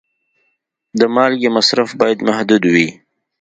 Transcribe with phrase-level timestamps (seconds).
[0.99, 2.89] د مالګې مصرف باید محدود وي.